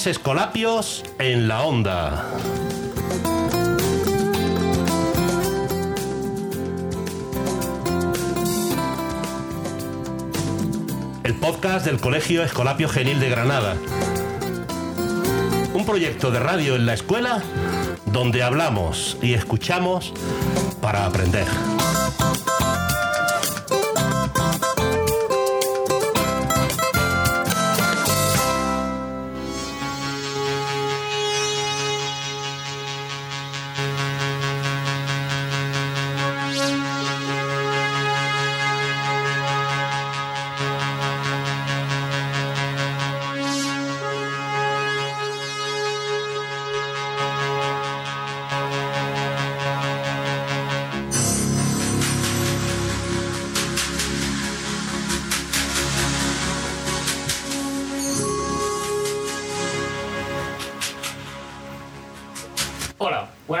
[0.00, 2.24] es Escolapios en la Onda.
[11.22, 13.76] El podcast del Colegio Escolapio Genil de Granada.
[15.74, 17.42] Un proyecto de radio en la escuela
[18.06, 20.14] donde hablamos y escuchamos
[20.80, 21.46] para aprender.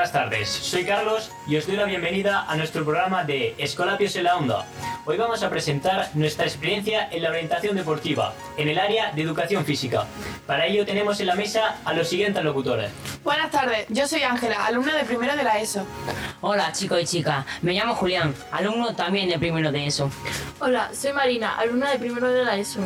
[0.00, 0.48] Buenas tardes.
[0.48, 4.64] Soy Carlos y os doy la bienvenida a nuestro programa de Escolapios en la Onda.
[5.04, 9.62] Hoy vamos a presentar nuestra experiencia en la orientación deportiva, en el área de educación
[9.66, 10.06] física.
[10.46, 12.90] Para ello tenemos en la mesa a los siguientes locutores.
[13.22, 15.84] Buenas tardes, yo soy Ángela, alumna de primero de la ESO.
[16.40, 20.10] Hola chicos y chicas, me llamo Julián, alumno también de primero de ESO.
[20.60, 22.80] Hola, soy Marina, alumna de primero de la ESO.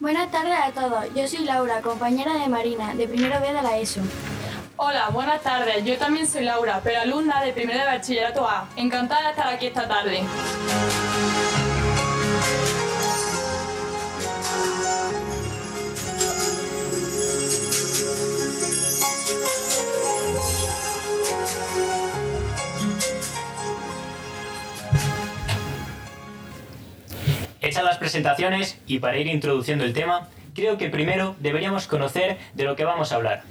[0.00, 3.78] Buenas tardes a todos, yo soy Laura, compañera de Marina, de primero B de la
[3.78, 4.00] ESO.
[4.82, 8.66] Hola, buenas tardes, yo también soy Laura, pero alumna de primero de bachillerato A.
[8.76, 10.22] Encantada de estar aquí esta tarde.
[27.60, 32.64] Hechas las presentaciones y para ir introduciendo el tema, creo que primero deberíamos conocer de
[32.64, 33.42] lo que vamos a hablar.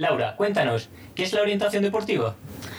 [0.00, 2.34] Laura, cuéntanos, ¿qué es la orientación deportiva?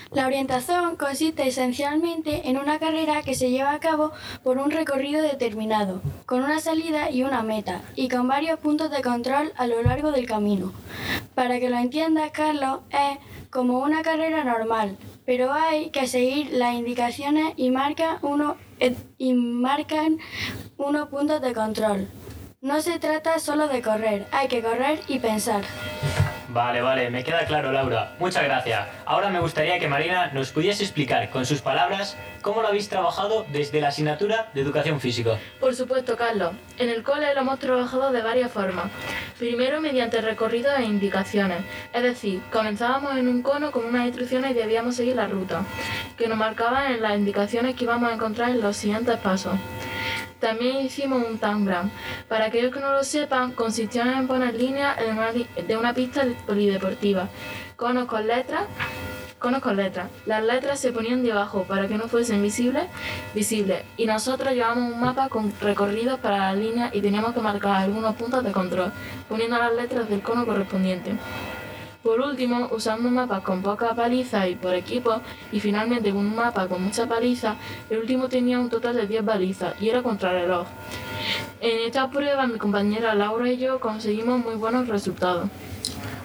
[0.09, 4.11] La orientación consiste esencialmente en una carrera que se lleva a cabo
[4.41, 9.03] por un recorrido determinado, con una salida y una meta, y con varios puntos de
[9.03, 10.73] control a lo largo del camino.
[11.35, 13.19] Para que lo entiendas, Carlos, es
[13.51, 19.35] como una carrera normal, pero hay que seguir las indicaciones y, marca uno, eh, y
[19.35, 20.17] marcan
[20.75, 22.07] unos puntos de control.
[22.61, 25.61] No se trata solo de correr, hay que correr y pensar.
[26.53, 28.11] Vale, vale, me queda claro, Laura.
[28.19, 28.85] Muchas gracias.
[29.05, 33.45] Ahora me gustaría que Marina nos pudiese explicar con sus palabras cómo lo habéis trabajado
[33.53, 35.37] desde la asignatura de educación física.
[35.61, 36.51] Por supuesto, Carlos.
[36.77, 38.91] En el cole lo hemos trabajado de varias formas.
[39.39, 41.59] Primero mediante recorridos e indicaciones.
[41.93, 45.63] Es decir, comenzábamos en un cono con unas instrucciones y debíamos seguir la ruta,
[46.17, 49.53] que nos marcaban en las indicaciones que íbamos a encontrar en los siguientes pasos.
[50.41, 51.89] También hicimos un tangram.
[52.27, 54.97] Para aquellos que no lo sepan, consistió en poner líneas
[55.67, 57.29] de una pista de- polideportiva,
[57.77, 58.63] conos con letras,
[59.37, 60.09] conos con letras.
[60.25, 62.83] Las letras se ponían debajo para que no fuesen visibles,
[63.35, 63.83] visibles.
[63.97, 68.15] Y nosotros llevábamos un mapa con recorridos para las líneas y teníamos que marcar algunos
[68.15, 68.91] puntos de control,
[69.29, 71.15] poniendo las letras del cono correspondiente.
[72.03, 76.67] Por último, usando mapas con poca paliza y por equipo, y finalmente con un mapa
[76.67, 77.55] con mucha paliza,
[77.91, 80.65] el último tenía un total de 10 balizas y era contrarreloj.
[81.59, 85.47] En esta prueba mi compañera Laura y yo conseguimos muy buenos resultados.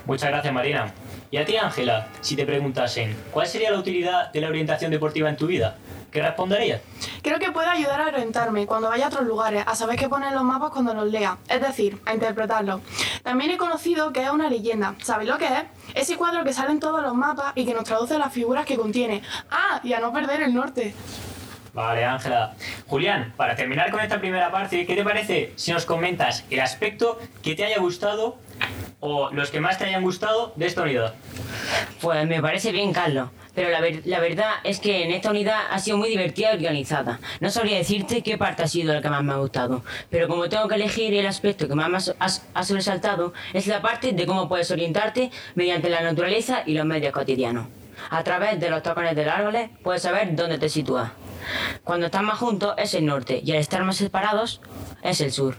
[0.06, 0.94] Muchas gracias, Marina.
[1.30, 5.28] Y a ti, Ángela, si te preguntasen, ¿cuál sería la utilidad de la orientación deportiva
[5.28, 5.76] en tu vida?
[6.16, 6.80] ¿Qué responderías?
[7.20, 10.32] Creo que puede ayudar a orientarme cuando vaya a otros lugares, a saber qué ponen
[10.32, 12.80] los mapas cuando los lea, es decir, a interpretarlos.
[13.22, 14.94] También he conocido que es una leyenda.
[15.02, 15.64] ¿Sabéis lo que es?
[15.92, 18.78] Ese cuadro que sale en todos los mapas y que nos traduce las figuras que
[18.78, 19.20] contiene.
[19.50, 20.94] Ah, y a no perder el norte.
[21.74, 22.54] Vale, Ángela.
[22.86, 27.18] Julián, para terminar con esta primera parte, ¿qué te parece si nos comentas el aspecto
[27.42, 28.38] que te haya gustado
[29.00, 31.12] o los que más te hayan gustado de esta unidad?
[32.00, 33.28] Pues me parece bien, Carlos.
[33.56, 36.56] Pero la, ver- la verdad es que en esta unidad ha sido muy divertida y
[36.56, 37.18] organizada.
[37.40, 39.82] No sabría decirte qué parte ha sido la que más me ha gustado.
[40.10, 43.32] Pero como tengo que elegir el aspecto que más me ha so- ha, ha sobresaltado,
[43.54, 47.66] es la parte de cómo puedes orientarte mediante la naturaleza y los medios cotidianos.
[48.10, 51.10] A través de los tocones de árboles puedes saber dónde te sitúas.
[51.82, 54.60] Cuando están más juntos es el norte y al estar más separados
[55.02, 55.56] es el sur.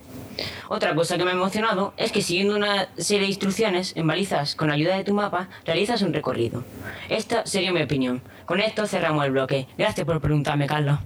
[0.70, 4.56] Otra cosa que me ha emocionado es que siguiendo una serie de instrucciones en balizas
[4.56, 6.64] con ayuda de tu mapa, realizas un recorrido.
[7.10, 8.22] Esta sería mi opinión.
[8.46, 9.68] Con esto cerramos el bloque.
[9.78, 11.00] Gracias por preguntarme, Carlos.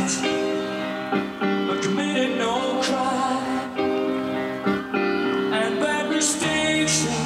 [0.00, 0.29] Time
[6.90, 7.19] Jackson.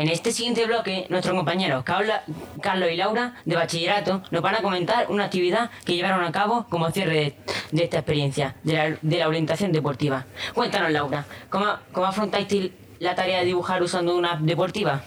[0.00, 5.10] En este siguiente bloque, nuestros compañeros Carlos y Laura de bachillerato nos van a comentar
[5.10, 7.34] una actividad que llevaron a cabo como cierre
[7.70, 10.24] de, esta experiencia, de la, de la orientación deportiva.
[10.54, 15.02] Cuéntanos, Laura, ¿cómo, cómo afrontaste la tarea de dibujar usando una app deportiva?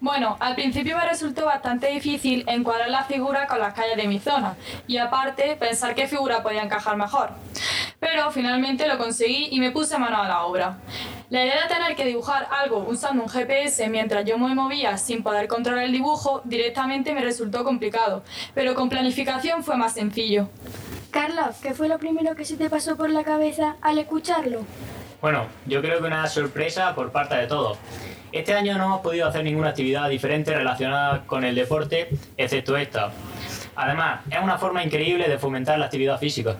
[0.00, 4.18] Bueno, al principio me resultó bastante difícil encuadrar la figura con las calles de mi
[4.18, 4.56] zona
[4.88, 7.30] y aparte pensar qué figura podía encajar mejor.
[8.00, 10.78] Pero finalmente lo conseguí y me puse mano a la obra.
[11.30, 15.22] La idea de tener que dibujar algo usando un GPS mientras yo me movía sin
[15.22, 18.22] poder controlar el dibujo directamente me resultó complicado,
[18.54, 20.50] pero con planificación fue más sencillo.
[21.10, 24.66] Carlos, ¿qué fue lo primero que se te pasó por la cabeza al escucharlo?
[25.22, 27.78] Bueno, yo creo que una sorpresa por parte de todos.
[28.30, 33.12] Este año no hemos podido hacer ninguna actividad diferente relacionada con el deporte, excepto esta.
[33.76, 36.56] Además, es una forma increíble de fomentar la actividad física.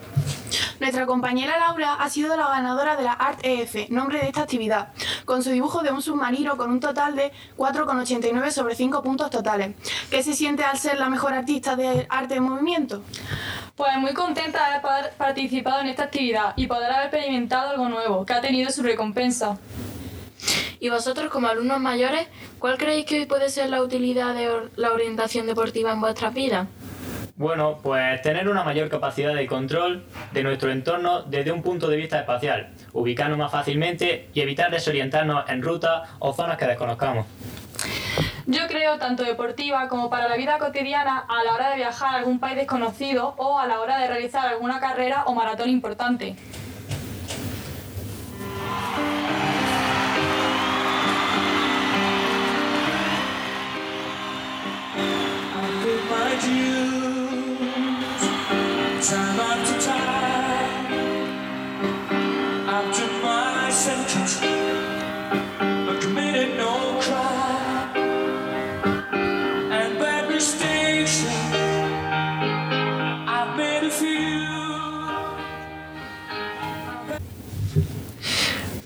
[0.84, 4.88] Nuestra compañera Laura ha sido la ganadora de la Art EF, nombre de esta actividad,
[5.24, 9.74] con su dibujo de un submarino con un total de 4,89 sobre 5 puntos totales.
[10.10, 13.02] ¿Qué se siente al ser la mejor artista de arte en movimiento?
[13.76, 18.26] Pues muy contenta de haber participado en esta actividad y poder haber experimentado algo nuevo,
[18.26, 19.56] que ha tenido su recompensa.
[20.80, 22.28] Y vosotros, como alumnos mayores,
[22.58, 26.68] ¿cuál creéis que hoy puede ser la utilidad de la orientación deportiva en vuestras vidas?
[27.36, 31.96] Bueno, pues tener una mayor capacidad de control de nuestro entorno desde un punto de
[31.96, 37.26] vista espacial, ubicarnos más fácilmente y evitar desorientarnos en rutas o zonas que desconozcamos.
[38.46, 42.18] Yo creo tanto deportiva como para la vida cotidiana a la hora de viajar a
[42.18, 46.36] algún país desconocido o a la hora de realizar alguna carrera o maratón importante.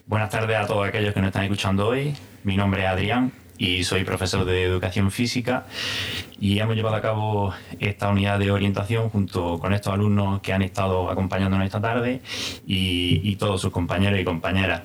[0.07, 2.15] Buenas tardes a todos aquellos que nos están escuchando hoy.
[2.43, 5.67] Mi nombre es Adrián y soy profesor de educación física
[6.41, 10.63] y hemos llevado a cabo esta unidad de orientación junto con estos alumnos que han
[10.63, 12.21] estado acompañándonos esta tarde
[12.67, 14.83] y, todos sus compañeros y compañeras.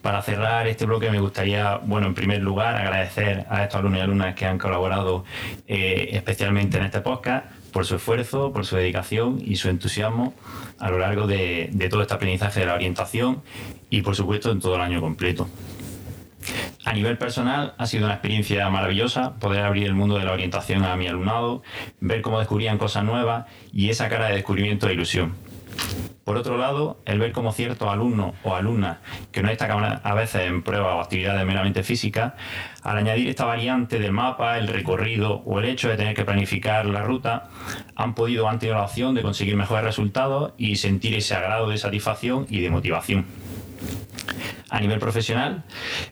[0.00, 4.02] Para cerrar este bloque me gustaría, bueno, en primer lugar agradecer a estos alumnos y
[4.02, 5.24] alumnas que han colaborado
[5.66, 10.32] eh, especialmente en este podcast por su esfuerzo, por su dedicación y su entusiasmo
[10.78, 13.42] a lo largo de, todo este aprendizaje de la orientación
[13.90, 15.48] y por supuesto en todo el año completo.
[16.84, 20.84] A nivel personal ha sido una experiencia maravillosa poder abrir el mundo de la orientación
[20.84, 21.64] a mi alumnado,
[21.98, 25.34] ver cómo descubrían cosas nuevas y esa cara de descubrimiento e ilusión.
[26.24, 28.98] Por otro lado, el ver cómo ciertos alumnos o alumnas
[29.30, 32.32] que no destacan a veces en pruebas o actividades meramente físicas,
[32.82, 36.86] al añadir esta variante del mapa, el recorrido o el hecho de tener que planificar
[36.86, 37.50] la ruta,
[37.94, 41.76] han podido han tenido la opción de conseguir mejores resultados y sentir ese agrado de
[41.76, 43.26] satisfacción y de motivación.
[44.74, 45.62] A nivel profesional,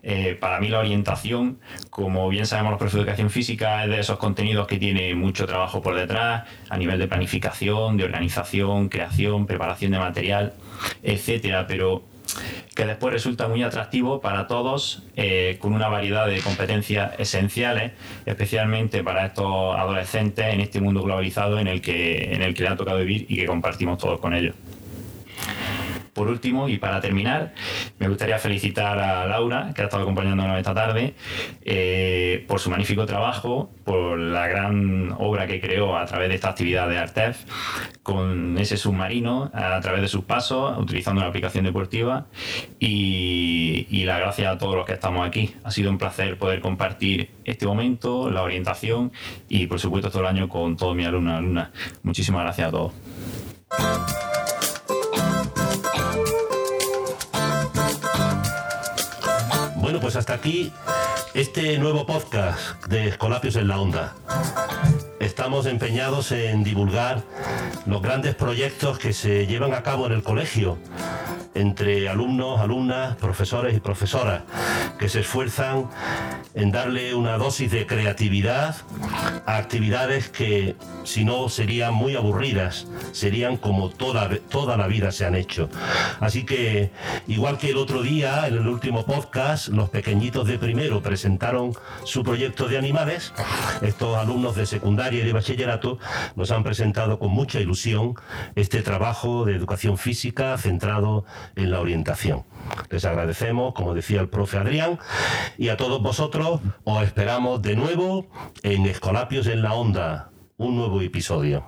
[0.04, 1.58] eh, para mí la orientación,
[1.90, 5.46] como bien sabemos los profesores de educación física, es de esos contenidos que tiene mucho
[5.46, 10.52] trabajo por detrás, a nivel de planificación, de organización, creación, preparación de material,
[11.02, 12.04] etcétera, pero
[12.76, 17.90] que después resulta muy atractivo para todos, eh, con una variedad de competencias esenciales,
[18.26, 22.68] especialmente para estos adolescentes en este mundo globalizado en el que, en el que le
[22.68, 24.54] ha tocado vivir y que compartimos todos con ellos.
[26.14, 27.54] Por último, y para terminar,
[27.98, 31.14] me gustaría felicitar a Laura, que ha estado acompañándonos esta tarde,
[31.64, 36.50] eh, por su magnífico trabajo, por la gran obra que creó a través de esta
[36.50, 37.44] actividad de Artef,
[38.02, 42.26] con ese submarino, a través de sus pasos, utilizando una aplicación deportiva,
[42.78, 45.54] y, y la gracias a todos los que estamos aquí.
[45.64, 49.12] Ha sido un placer poder compartir este momento, la orientación,
[49.48, 51.68] y por supuesto todo el año con todos mis alumnos y alumnas.
[52.02, 52.92] Muchísimas gracias a todos.
[59.92, 60.72] Bueno, pues hasta aquí
[61.34, 64.14] este nuevo podcast de Escolapios en la Onda.
[65.20, 67.22] Estamos empeñados en divulgar
[67.84, 70.78] los grandes proyectos que se llevan a cabo en el colegio
[71.54, 74.42] entre alumnos, alumnas, profesores y profesoras
[74.98, 75.88] que se esfuerzan
[76.54, 78.76] en darle una dosis de creatividad
[79.46, 85.24] a actividades que si no serían muy aburridas, serían como toda, toda la vida se
[85.24, 85.68] han hecho.
[86.20, 86.90] Así que,
[87.26, 91.72] igual que el otro día, en el último podcast, los pequeñitos de primero presentaron
[92.04, 93.32] su proyecto de animales,
[93.80, 95.98] estos alumnos de secundaria y de bachillerato
[96.36, 98.14] nos han presentado con mucha ilusión
[98.54, 101.24] este trabajo de educación física centrado
[101.56, 102.44] en la orientación.
[102.90, 104.98] Les agradecemos, como decía el profe Adrián,
[105.58, 108.26] y a todos vosotros os esperamos de nuevo
[108.62, 111.64] en Escolapios en la Onda, un nuevo episodio.